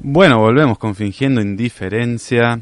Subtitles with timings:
[0.00, 2.60] Bueno, volvemos con fingiendo indiferencia.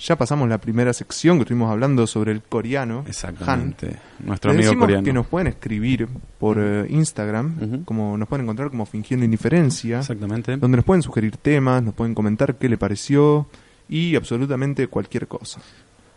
[0.00, 3.04] Ya pasamos la primera sección que estuvimos hablando sobre el coreano.
[3.08, 3.86] Exactamente.
[3.86, 4.26] Han.
[4.26, 5.02] Nuestro Les amigo coreano.
[5.02, 6.06] que nos pueden escribir
[6.38, 10.58] por eh, Instagram, como nos pueden encontrar como fingiendo indiferencia, Exactamente.
[10.58, 13.46] donde nos pueden sugerir temas, nos pueden comentar qué le pareció
[13.88, 15.60] y absolutamente cualquier cosa.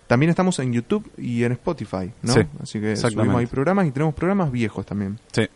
[0.07, 2.33] También estamos en YouTube y en Spotify, ¿no?
[2.33, 5.17] Sí, Así que subimos ahí programas y tenemos programas viejos también.
[5.31, 5.47] Sí.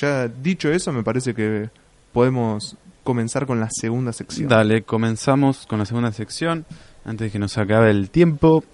[0.00, 1.70] Ya dicho eso, me parece que
[2.14, 4.48] podemos comenzar con la segunda sección.
[4.48, 6.64] Dale, comenzamos con la segunda sección,
[7.04, 8.64] antes de que nos acabe el tiempo.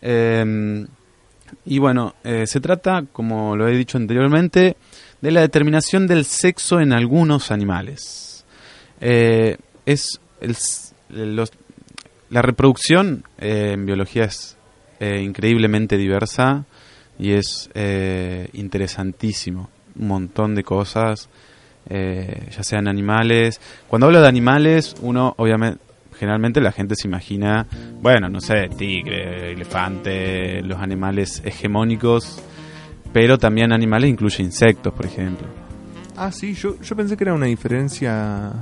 [0.00, 0.86] Eh,
[1.64, 4.76] y bueno, eh, se trata, como lo he dicho anteriormente,
[5.20, 8.44] de la determinación del sexo en algunos animales.
[9.00, 9.56] Eh,
[9.86, 10.56] es el
[12.30, 14.56] la reproducción eh, en biología es
[15.00, 16.64] increíblemente diversa
[17.18, 17.68] y es
[18.54, 19.68] interesantísimo.
[19.98, 21.28] Un montón de cosas,
[21.88, 23.60] eh, ya sean animales.
[23.88, 25.80] Cuando hablo de animales, uno obviamente,
[26.18, 27.66] generalmente la gente se imagina,
[28.00, 32.40] bueno, no sé, tigre, elefante, los animales hegemónicos,
[33.12, 35.46] pero también animales incluye insectos, por ejemplo.
[36.16, 38.52] Ah, sí, yo, yo pensé que era una diferencia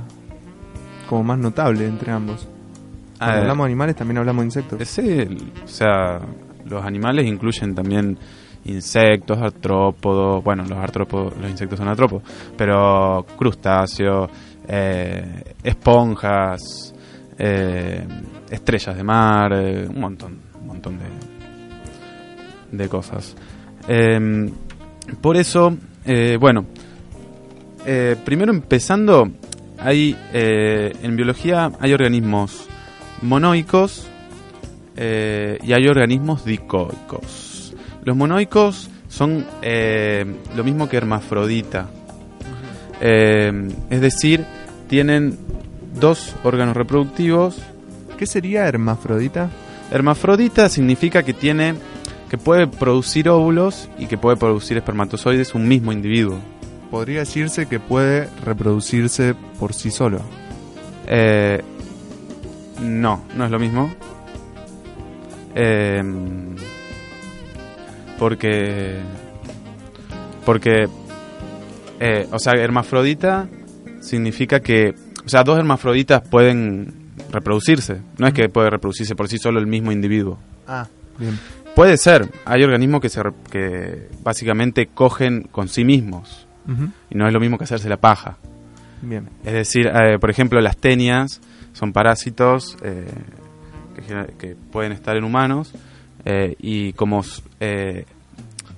[1.07, 2.47] como más notable entre ambos.
[3.21, 4.81] Cuando Ah, hablamos de animales también hablamos de insectos.
[4.89, 5.27] Sí,
[5.63, 6.19] o sea,
[6.65, 8.17] los animales incluyen también
[8.65, 12.23] insectos, artrópodos, bueno, los artrópodos, los insectos son artrópodos,
[12.57, 14.29] pero crustáceos,
[14.67, 16.93] eh, esponjas,
[17.37, 18.05] eh,
[18.49, 23.35] estrellas de mar, eh, un montón, un montón de, de cosas.
[23.87, 24.51] Eh,
[25.19, 25.75] por eso,
[26.39, 26.65] bueno,
[28.23, 29.29] primero empezando,
[29.77, 32.67] hay en biología hay organismos
[33.21, 34.07] monoicos
[34.95, 37.52] y hay organismos dicoicos.
[38.05, 41.87] Los monoicos son eh, lo mismo que hermafrodita.
[42.99, 44.45] Eh, es decir,
[44.87, 45.37] tienen
[45.99, 47.57] dos órganos reproductivos.
[48.17, 49.49] ¿Qué sería hermafrodita?
[49.91, 51.75] Hermafrodita significa que tiene
[52.29, 56.39] que puede producir óvulos y que puede producir espermatozoides un mismo individuo.
[56.89, 60.19] Podría decirse que puede reproducirse por sí solo.
[61.05, 61.61] Eh,
[62.81, 63.93] no, no es lo mismo.
[65.53, 66.03] Eh,
[68.19, 68.99] porque.
[70.45, 70.87] Porque.
[71.99, 73.47] eh, o sea, hermafrodita
[74.01, 74.93] significa que.
[75.25, 76.93] O sea, dos hermafroditas pueden
[77.31, 78.01] reproducirse.
[78.17, 80.37] No es que puede reproducirse por sí solo el mismo individuo.
[80.67, 80.87] Ah,
[81.17, 81.39] bien.
[81.75, 82.29] Puede ser.
[82.45, 86.47] Hay organismos que, se, re- que básicamente cogen con sí mismos.
[87.09, 88.37] Y no es lo mismo que hacerse la paja.
[89.01, 89.27] Bien.
[89.43, 91.41] Es decir, eh, por ejemplo, las tenias
[91.73, 93.05] son parásitos eh,
[94.39, 95.73] que pueden estar en humanos
[96.25, 97.23] eh, y como,
[97.59, 98.05] eh,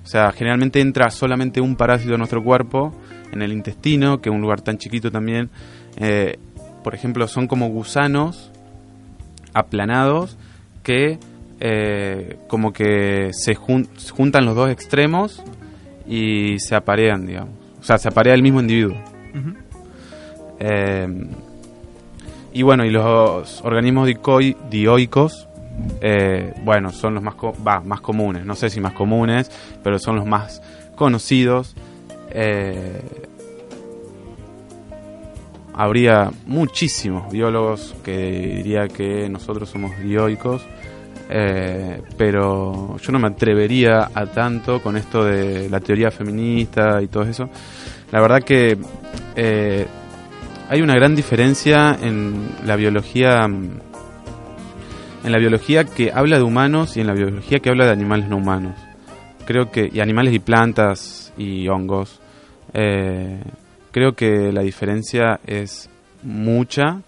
[0.04, 2.94] o sea, generalmente entra solamente un parásito en nuestro cuerpo,
[3.32, 5.50] en el intestino, que es un lugar tan chiquito también.
[5.98, 6.38] eh,
[6.84, 8.52] por ejemplo, son como gusanos
[9.52, 10.36] aplanados
[10.84, 11.18] que
[12.48, 15.42] como que se jun- juntan los dos extremos
[16.06, 17.50] y se aparean, digamos.
[17.80, 18.96] O sea, se aparea el mismo individuo.
[22.52, 24.08] Y bueno, y los organismos
[24.70, 25.48] dioicos,
[26.00, 27.34] eh, bueno, son los más,
[27.84, 28.44] más comunes.
[28.44, 29.50] No sé si más comunes,
[29.82, 30.62] pero son los más
[30.94, 31.74] conocidos.
[32.30, 33.02] Eh,
[35.74, 38.16] habría muchísimos biólogos que
[38.56, 40.62] diría que nosotros somos dioicos.
[41.28, 47.08] eh, pero yo no me atrevería a tanto con esto de la teoría feminista y
[47.08, 47.48] todo eso.
[48.12, 48.78] La verdad que
[50.68, 53.80] hay una gran diferencia en la biología mm,
[55.26, 58.28] en la biología que habla de humanos y en la biología que habla de animales
[58.28, 58.74] no humanos
[59.44, 62.20] creo que y animales y plantas y hongos
[62.72, 63.40] Eh,
[63.92, 65.88] creo que la diferencia es
[66.22, 67.00] mucha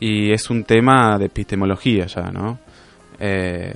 [0.00, 2.58] y es un tema de epistemología ya no
[3.20, 3.74] Eh,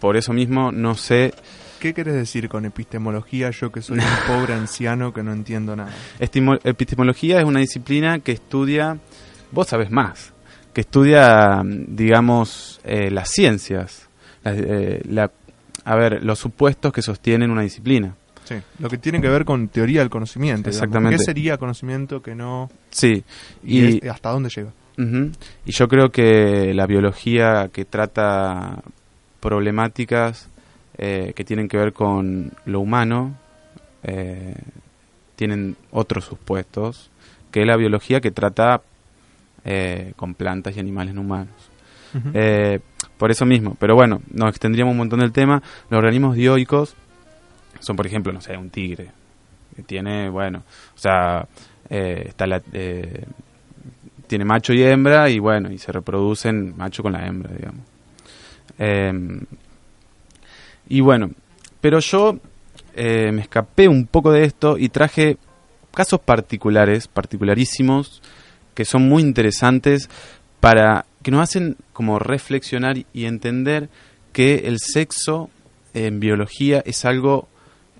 [0.00, 1.32] por eso mismo no sé
[1.80, 3.50] ¿Qué querés decir con epistemología?
[3.50, 5.90] Yo que soy un pobre anciano que no entiendo nada.
[6.18, 8.96] Estimo- epistemología es una disciplina que estudia,
[9.52, 10.32] vos sabés más,
[10.76, 14.10] que estudia, digamos, eh, las ciencias,
[14.44, 15.30] la- eh, la-
[15.86, 18.14] a ver, los supuestos que sostienen una disciplina.
[18.44, 18.56] Sí.
[18.78, 20.68] Lo que tiene que ver con teoría del conocimiento.
[20.68, 20.76] digamos.
[20.76, 21.16] Exactamente.
[21.16, 22.70] ¿Qué sería conocimiento que no?
[22.90, 23.24] Sí,
[23.64, 24.68] Y, y, es- hasta dónde llega?
[25.64, 28.82] y yo creo que la biología que trata
[29.40, 30.50] problemáticas
[30.98, 33.34] eh, que tienen que ver con lo humano
[34.02, 34.54] eh,
[35.36, 37.10] tienen otros supuestos
[37.50, 38.82] que la biología que trata
[39.66, 41.70] eh, con plantas y animales no humanos.
[42.32, 42.80] Eh,
[43.18, 45.62] por eso mismo, pero bueno, nos extendríamos un montón del tema.
[45.90, 46.94] Los organismos dioicos
[47.80, 49.10] son, por ejemplo, no sé, un tigre,
[49.74, 50.62] que tiene, bueno,
[50.94, 51.46] o sea,
[51.90, 52.62] eh, está la,
[54.26, 57.84] tiene macho y hembra y bueno, y se reproducen macho con la hembra, digamos.
[58.78, 59.40] Em,
[60.88, 61.30] y bueno,
[61.80, 62.38] pero yo
[62.94, 65.38] eh, me escapé un poco de esto y traje
[65.94, 68.22] casos particulares, particularísimos,
[68.76, 70.08] que son muy interesantes
[70.60, 73.88] para que nos hacen como reflexionar y entender
[74.32, 75.50] que el sexo
[75.94, 77.48] en biología es algo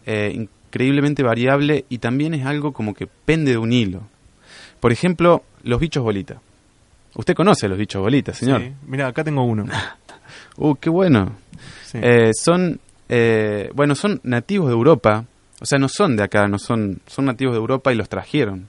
[0.05, 4.02] eh, increíblemente variable y también es algo como que pende de un hilo.
[4.78, 6.38] Por ejemplo, los bichos bolitas.
[7.14, 8.61] Usted conoce los bichos bolitas, señor.
[8.61, 8.73] Sí.
[8.87, 9.64] Mira, acá tengo uno.
[10.58, 11.37] Uh, qué bueno.
[11.84, 11.99] Sí.
[12.02, 12.81] Eh, son,
[13.11, 15.25] eh, bueno, son nativos de Europa.
[15.61, 18.67] O sea, no son de acá, no son, son nativos de Europa y los trajeron.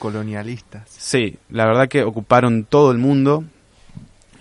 [0.00, 0.88] Colonialistas.
[0.88, 3.44] Sí, la verdad que ocuparon todo el mundo.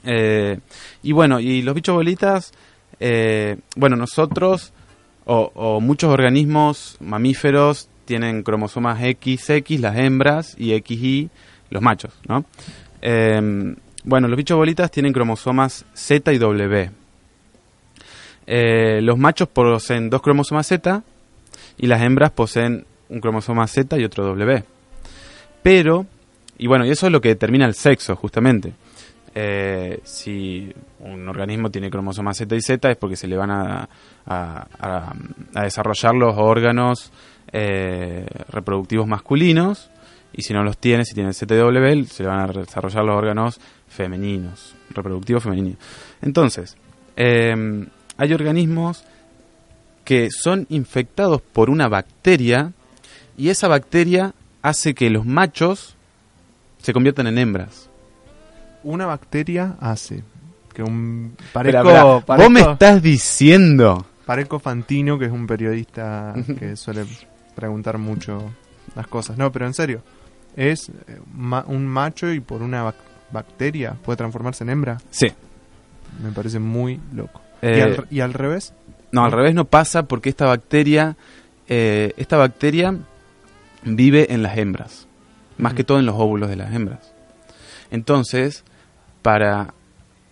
[0.04, 0.58] Eh,
[1.04, 2.52] y bueno, y los bichos bolitas,
[3.00, 4.74] eh, bueno, nosotros
[5.26, 11.30] o, muchos organismos mamíferos tienen cromosomas XX, las hembras, y XY,
[11.70, 12.46] los machos, ¿no?
[13.04, 16.92] Eh, bueno, los bichos bolitas tienen cromosomas Z y W.
[18.52, 21.04] Eh, los machos poseen dos cromosomas Z
[21.78, 24.64] y las hembras poseen un cromosoma Z y otro W.
[25.64, 26.06] Pero,
[26.58, 28.74] y bueno, y eso es lo que determina el sexo, justamente.
[29.36, 33.88] Eh, si un organismo tiene cromosomas Z y Z es porque se le van a,
[34.26, 35.14] a-
[35.62, 37.12] desarrollar los órganos
[37.52, 39.92] eh, reproductivos masculinos
[40.34, 43.04] y si no los tiene, si tiene Z y W, se le van a desarrollar
[43.06, 45.78] los órganos femeninos, reproductivos femeninos.
[46.22, 46.76] Entonces,
[47.16, 47.86] eh,
[48.18, 49.04] hay organismos
[50.06, 52.72] que son infectados por una bacteria
[53.38, 55.96] y esa bacteria hace que los machos
[56.82, 57.90] se conviertan en hembras.
[58.84, 60.24] Una bacteria hace
[60.74, 61.36] que un...
[61.52, 64.06] Parezco, espera, Vos parezco- me estás diciendo.
[64.26, 67.06] Parezco Fantino, que es un periodista que suele
[67.56, 68.52] preguntar mucho
[68.96, 69.38] las cosas.
[69.38, 70.02] No, pero en serio.
[70.56, 72.94] ¿Es eh, ma- un macho y por una bac-
[73.32, 74.98] bacteria puede transformarse en hembra?
[75.10, 75.28] Sí.
[76.24, 77.42] Me parece muy loco.
[77.62, 78.74] ¿Y, Eh, al, y al revés?
[79.12, 81.18] No, al revés no pasa porque esta bacteria,
[81.68, 82.96] eh, esta bacteria
[83.84, 85.08] vive en las hembras,
[85.58, 87.14] más que todo en los óvulos de las hembras.
[87.92, 88.64] Entonces,
[89.22, 89.74] para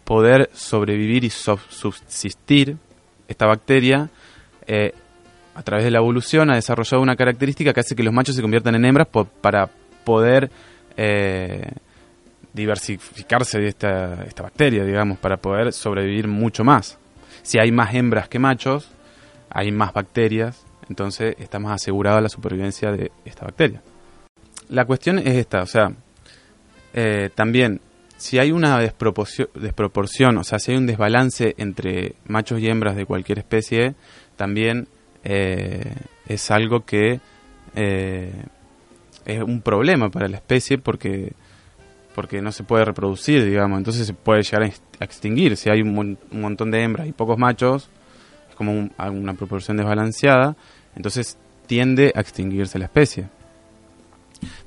[0.03, 2.77] poder sobrevivir y subsistir,
[3.27, 4.09] esta bacteria,
[4.65, 4.93] eh,
[5.53, 8.41] a través de la evolución, ha desarrollado una característica que hace que los machos se
[8.41, 9.07] conviertan en hembras
[9.41, 9.69] para
[10.03, 10.49] poder
[10.95, 11.71] eh,
[12.53, 16.97] diversificarse de esta, esta bacteria, digamos, para poder sobrevivir mucho más.
[17.41, 18.89] Si hay más hembras que machos,
[19.49, 23.81] hay más bacterias, entonces está más asegurada la supervivencia de esta bacteria.
[24.69, 25.91] La cuestión es esta, o sea,
[26.93, 27.79] eh, también,
[28.17, 33.05] si hay una desproporción, o sea, si hay un desbalance entre machos y hembras de
[33.05, 33.95] cualquier especie,
[34.35, 34.87] también
[35.23, 35.93] eh,
[36.27, 37.19] es algo que
[37.75, 38.31] eh,
[39.25, 41.33] es un problema para la especie porque
[42.15, 45.55] porque no se puede reproducir, digamos, entonces se puede llegar a ex- a extinguir.
[45.55, 47.89] Si hay un, un montón de hembras y pocos machos,
[48.49, 50.55] es como un- una proporción desbalanceada,
[50.97, 53.29] entonces tiende a extinguirse la especie.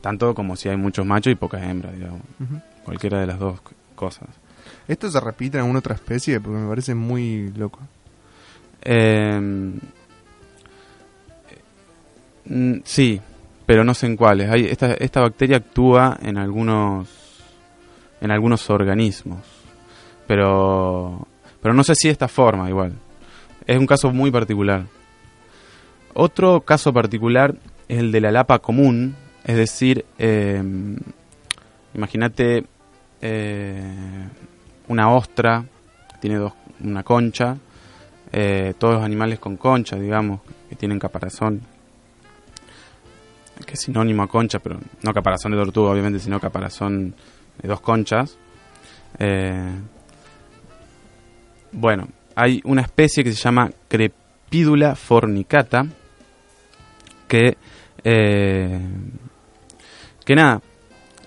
[0.00, 2.23] Tanto como si hay muchos machos y pocas hembras, digamos,
[2.85, 3.61] cualquiera de las dos
[3.97, 4.29] cosas.
[4.87, 6.41] ¿Esto se repite en alguna otra especie?
[6.41, 7.81] Porque me parece muy loco.
[8.82, 9.41] Eh,
[12.44, 13.21] mm, sí,
[13.67, 14.50] pero no sé en cuáles.
[14.50, 17.09] Hay, esta, esta bacteria actúa en algunos
[18.21, 19.40] en algunos organismos,
[20.28, 21.26] pero
[21.61, 22.93] pero no sé si de esta forma igual.
[23.66, 24.85] Es un caso muy particular.
[26.23, 27.55] Otro caso particular
[27.89, 30.62] es el de la lapa común, es decir, eh,
[31.95, 32.67] imagínate
[33.23, 34.29] eh,
[34.89, 35.65] una ostra
[36.21, 36.53] tiene dos,
[36.85, 37.57] una concha,
[38.33, 41.62] eh, todos los animales con concha, digamos, que tienen caparazón,
[43.65, 47.15] que es sinónimo a concha, pero no caparazón de tortuga, obviamente, sino caparazón
[47.62, 48.37] de dos conchas.
[49.19, 49.73] Eh,
[51.73, 55.87] bueno, hay una especie que se llama Crepidula fornicata,
[57.30, 57.56] que,
[58.02, 58.80] eh,
[60.25, 60.60] que nada,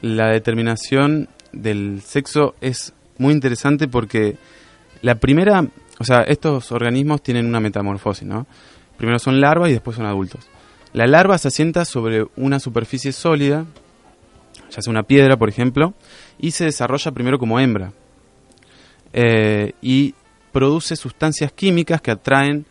[0.02, 4.36] la determinación del sexo es muy interesante porque
[5.02, 5.66] la primera,
[6.00, 8.46] o sea, estos organismos tienen una metamorfosis, ¿no?
[8.98, 10.50] Primero son larvas y después son adultos.
[10.92, 13.66] La larva se asienta sobre una superficie sólida,
[14.70, 15.94] ya sea una piedra, por ejemplo,
[16.38, 17.94] y se desarrolla primero como hembra.
[19.14, 20.16] Eh, y
[20.52, 22.66] produce sustancias químicas que atraen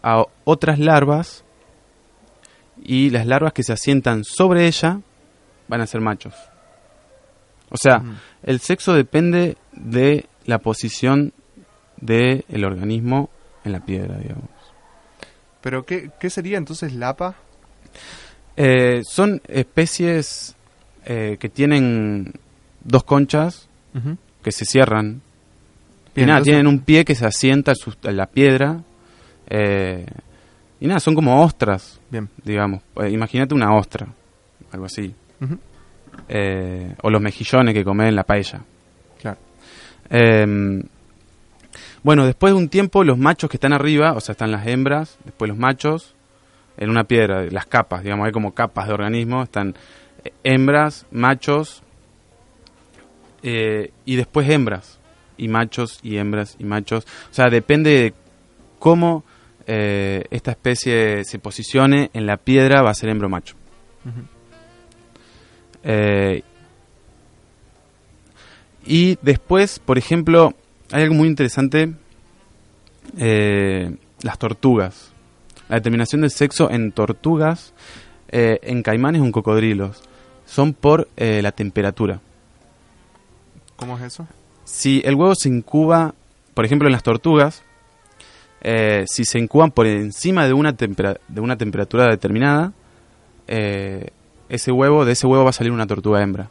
[0.00, 1.44] a otras larvas
[2.82, 5.00] y las larvas que se asientan sobre ella
[5.68, 6.34] van a ser machos.
[7.70, 8.02] O sea,
[8.42, 11.32] el sexo depende de la posición
[12.00, 13.28] del organismo
[13.64, 14.48] en la piedra, digamos.
[15.60, 17.34] ¿Pero qué, qué sería entonces lapa?
[18.56, 20.56] Eh, son especies
[21.04, 22.32] eh, que tienen
[22.82, 23.68] dos conchas
[24.42, 25.20] que se cierran.
[26.16, 27.72] y nada, entonces- tienen un pie que se asienta
[28.04, 28.82] en la piedra.
[29.50, 30.06] eh,
[30.80, 32.28] y nada, son como ostras, Bien.
[32.44, 32.82] digamos.
[32.96, 34.06] Eh, imagínate una ostra,
[34.72, 35.14] algo así.
[36.28, 38.60] Eh, o los mejillones que comen en la paella.
[39.20, 39.38] Claro.
[40.10, 40.82] Eh,
[42.02, 45.18] bueno, después de un tiempo, los machos que están arriba, o sea, están las hembras,
[45.24, 46.14] después los machos,
[46.76, 49.74] en una piedra, las capas, digamos, hay como capas de organismo, están
[50.24, 51.82] eh, hembras, machos,
[53.42, 55.00] eh, y después hembras,
[55.36, 57.04] y machos, y hembras, y machos.
[57.30, 58.14] O sea, depende de
[58.78, 59.24] cómo
[59.70, 63.54] eh, esta especie se posicione en la piedra, va a ser hembra o macho.
[65.84, 66.42] Eh,
[68.86, 70.54] y después, por ejemplo,
[70.90, 71.92] hay algo muy interesante,
[73.18, 75.12] eh, las tortugas.
[75.68, 77.74] La determinación del sexo en tortugas,
[78.30, 80.02] en caimanes o en cocodrilos,
[80.46, 82.22] son por la temperatura.
[83.76, 84.26] ¿Cómo es eso?
[84.64, 86.14] Si el huevo se incuba,
[86.54, 87.64] por ejemplo, en las tortugas,
[88.60, 92.72] eh, si se incuban por encima de una, tempera- de una temperatura determinada,
[93.46, 94.08] eh,
[94.48, 96.50] ese huevo, de ese huevo va a salir una tortuga hembra.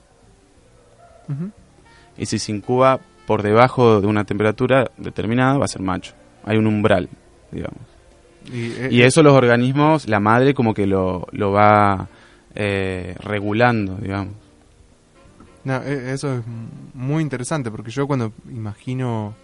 [2.17, 6.13] Y si se incuba por debajo de una temperatura determinada, va a ser macho.
[6.45, 7.09] Hay un umbral,
[7.51, 7.79] digamos.
[8.51, 12.07] Y, eh, Y eso los organismos, la madre como que lo, lo va
[12.55, 14.33] eh, regulando, digamos.
[15.65, 16.43] No, e- eso es
[16.93, 19.35] muy interesante porque yo cuando imagino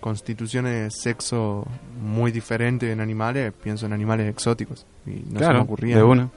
[0.00, 1.66] constituciones de sexo
[2.00, 4.86] muy diferentes en animales, pienso en animales exóticos.
[5.06, 5.96] Y no se me claro, ocurría.
[5.96, 6.28] de una.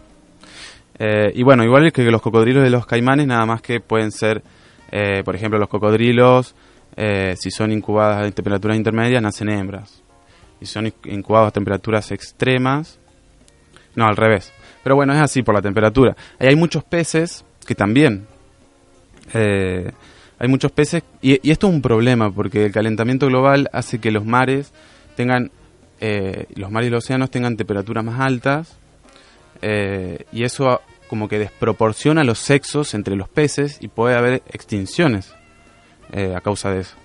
[1.00, 4.44] Eh, y bueno, igual que los cocodrilos de los caimanes, nada más que pueden ser,
[4.92, 6.56] eh, por ejemplo, los cocodrilos,
[6.96, 10.04] eh, si son incubadas a temperaturas intermedias, nacen hembras.
[10.62, 13.00] Y si son in- incubados a temperaturas extremas,
[13.96, 14.52] no, al revés.
[14.84, 16.16] Pero bueno, es así por la temperatura.
[16.40, 18.28] Y hay muchos peces que también.
[20.44, 24.12] Hay muchos peces, y, y esto es un problema, porque el calentamiento global hace que
[24.12, 24.74] los mares
[25.16, 25.52] tengan,
[26.02, 28.78] eh, los mares y los océanos tengan temperaturas más altas,
[29.62, 35.34] eh, y eso como que desproporciona los sexos entre los peces y puede haber extinciones
[36.12, 36.98] eh, a causa de eso.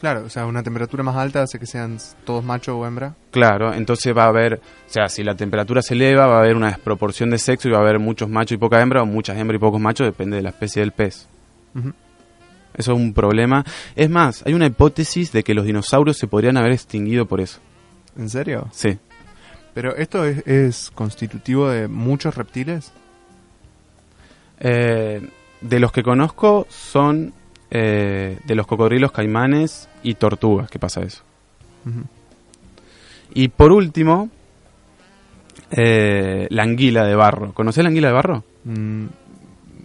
[0.00, 3.14] Claro, o sea, una temperatura más alta hace que sean todos macho o hembra.
[3.30, 6.56] Claro, entonces va a haber, o sea, si la temperatura se eleva, va a haber
[6.56, 9.38] una desproporción de sexo y va a haber muchos machos y poca hembra, o muchas
[9.38, 11.28] hembras y pocos machos, depende de la especie del pez.
[11.76, 11.92] Ujú.
[12.74, 13.64] Eso es un problema.
[13.96, 17.58] Es más, hay una hipótesis de que los dinosaurios se podrían haber extinguido por eso.
[18.16, 18.68] ¿En serio?
[18.72, 18.98] Sí.
[19.74, 22.92] Pero esto es, es constitutivo de muchos reptiles.
[24.60, 25.26] Eh,
[25.60, 27.32] de los que conozco son
[27.70, 31.22] eh, de los cocodrilos, caimanes y tortugas, que pasa eso.
[33.32, 34.28] Y por último,
[35.70, 37.52] eh, la anguila de barro.
[37.54, 38.44] ¿Conocés la anguila de barro?
[38.64, 39.04] Mm,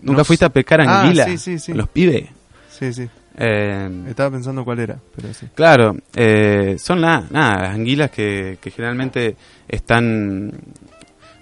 [0.01, 1.25] ¿Nunca no fuiste a pescar Ah, anguila?
[1.25, 1.74] sí, sí, sí.
[1.74, 2.30] Los pibes.
[2.77, 3.08] Sí, sí.
[3.38, 5.48] Eh, Estaba pensando cuál era, pero sí.
[5.53, 9.36] claro, eh, son la- nada, las anguilas que, que generalmente
[9.67, 10.48] están,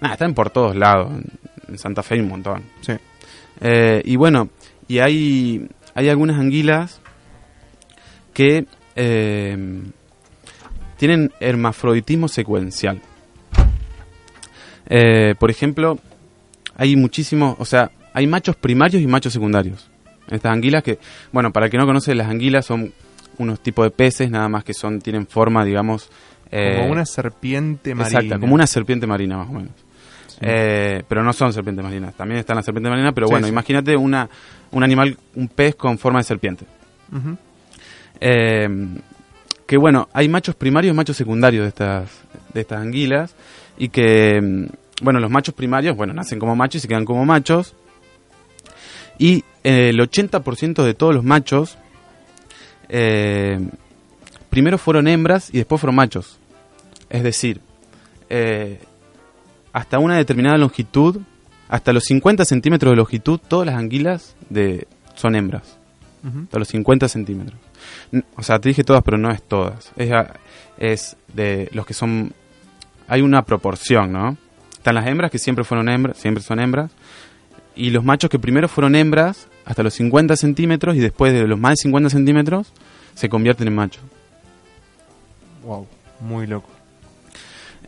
[0.00, 1.12] nada, están por todos lados.
[1.68, 2.62] En Santa Fe hay un montón.
[2.80, 2.92] Sí.
[3.60, 4.48] Eh, y bueno,
[4.88, 7.00] y hay, hay algunas anguilas
[8.32, 9.82] que eh,
[10.96, 13.00] tienen hermafroditismo secuencial.
[14.86, 15.98] Eh, por ejemplo,
[16.76, 19.88] hay muchísimos, o sea, hay machos primarios y machos secundarios.
[20.30, 20.98] Estas anguilas que,
[21.32, 22.92] bueno, para el que no conoce, las anguilas son
[23.38, 26.08] unos tipos de peces, nada más que son, tienen forma, digamos...
[26.50, 28.18] eh, Como una serpiente marina.
[28.20, 29.72] Exacta, como una serpiente marina más o menos.
[30.28, 30.38] Sí.
[30.40, 32.14] Eh, pero no son serpientes marinas.
[32.14, 33.52] También están las serpientes marinas, pero Sí, bueno, sí.
[33.52, 34.28] imagínate una,
[34.72, 36.64] un animal, un pez con forma de serpiente.
[38.20, 38.68] Eh,
[39.66, 42.10] que bueno, hay machos primarios y machos secundarios de estas,
[42.52, 43.34] de estas anguilas.
[43.78, 47.24] Y que, mm, bueno, los machos primarios, bueno, nacen como machos y se quedan como
[47.24, 47.74] machos.
[49.18, 51.76] Y eh, el 80% de todos los machos
[52.88, 53.58] eh,
[54.50, 56.38] primero fueron hembras y después fueron machos.
[57.10, 57.60] Es decir,
[58.30, 58.78] eh,
[59.72, 61.20] hasta una determinada longitud,
[61.68, 65.78] hasta los 50 centímetros de longitud, todas las anguilas de, son hembras.
[66.44, 67.58] Hasta los 50 centímetros.
[68.36, 69.92] O sea, te dije todas, pero no es todas.
[69.96, 70.34] Es, a-
[70.78, 72.32] es de los que son...
[73.08, 74.38] Hay una proporción, ¿no?
[74.72, 76.90] Están las hembras que siempre fueron hembras, siempre son hembras.
[77.76, 81.58] Y los machos que primero fueron hembras hasta los 50 centímetros y después de los
[81.58, 82.72] más de 50 centímetros
[83.14, 84.02] se convierten en machos.
[85.62, 85.86] Wow,
[86.20, 86.68] muy loco.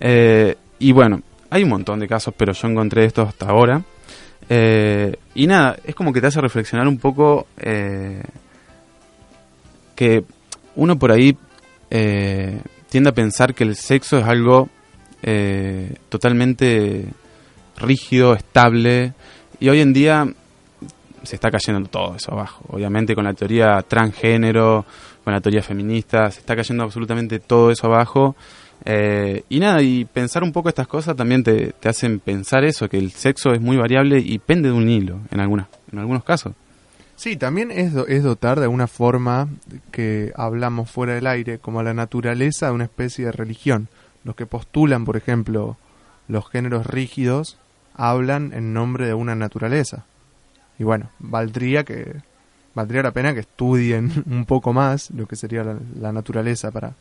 [0.00, 3.82] Eh, y bueno, hay un montón de casos, pero yo encontré estos hasta ahora.
[4.48, 8.22] Eh, y nada, es como que te hace reflexionar un poco eh,
[9.94, 10.24] que
[10.76, 11.36] uno por ahí
[11.88, 14.68] tiende a pensar que el sexo es algo
[16.08, 17.06] totalmente
[17.76, 19.12] rígido, estable
[19.58, 20.26] Y hoy en día
[21.26, 22.64] se está cayendo todo eso abajo.
[22.68, 24.84] Obviamente con la teoría transgénero,
[25.24, 28.36] con la teoría feminista, se está cayendo absolutamente todo eso abajo.
[28.84, 32.88] Eh, y nada, y pensar un poco estas cosas también te, te, hacen pensar eso,
[32.88, 36.22] que el sexo es muy variable y pende de un hilo en, algunas, en algunos
[36.24, 36.52] casos.
[37.16, 39.48] Sí, también es, es dotar de alguna forma
[39.90, 43.88] que hablamos fuera del aire, como a la naturaleza de una especie de religión.
[44.22, 45.78] Los que postulan, por ejemplo,
[46.28, 47.58] los géneros rígidos,
[47.94, 50.04] hablan en nombre de una naturaleza.
[50.78, 52.14] Y bueno, valdría que
[52.74, 56.94] valdría la pena que estudien un poco más lo que sería la, la naturaleza para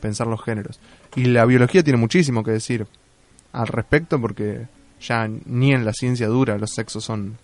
[0.00, 0.78] pensar los géneros.
[1.14, 2.86] Y la biología tiene muchísimo que decir
[3.52, 4.66] al respecto porque
[5.00, 7.36] ya ni en la ciencia dura los sexos son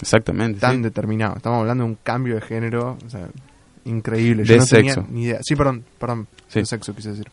[0.00, 0.60] Exactamente.
[0.60, 0.82] tan sí.
[0.82, 1.38] determinados.
[1.38, 3.28] Estamos hablando de un cambio de género o sea,
[3.86, 4.42] increíble.
[4.42, 5.08] De Yo no tenía sexo.
[5.10, 5.38] ni idea.
[5.42, 6.26] Sí, perdón, perdón.
[6.48, 6.60] Sí.
[6.60, 7.30] De sexo quise decir.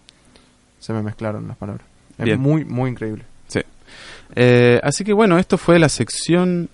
[0.79, 1.85] Se me mezclaron las palabras.
[2.17, 2.39] Es Bien.
[2.39, 3.25] muy, muy increíble.
[4.35, 6.69] Eh, así que bueno, esto fue la sección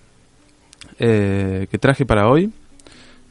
[1.00, 2.52] eh, que traje para hoy.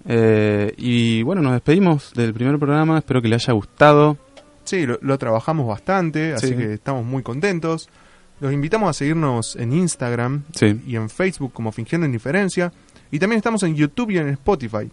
[0.06, 2.98] Eh, y bueno, nos despedimos del primer programa.
[2.98, 4.18] Espero que le haya gustado.
[4.64, 6.56] Sí, lo, lo trabajamos bastante, así Sí.
[6.56, 7.90] que estamos muy contentos.
[8.40, 10.82] Los invitamos a seguirnos en Instagram Sí.
[10.88, 12.72] y en Facebook como Fingiendo Indiferencia.
[13.12, 14.90] Y también estamos en YouTube y en Spotify.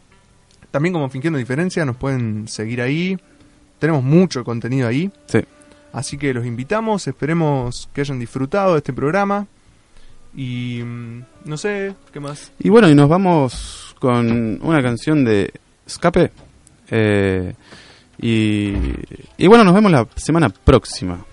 [0.71, 3.17] También como Fingiendo Indiferencia nos pueden seguir ahí.
[3.79, 5.11] Tenemos mucho contenido ahí.
[5.27, 5.41] Sí.
[5.93, 9.47] Así que los invitamos, esperemos que hayan disfrutado de este programa.
[10.37, 12.53] Y mm, no sé, ¿qué más?
[12.59, 15.53] Y bueno, y nos vamos con una canción de
[15.87, 16.31] Escape.
[16.91, 17.55] Eh,
[18.21, 18.73] y,
[19.39, 21.25] y bueno, nos vemos la semana próxima.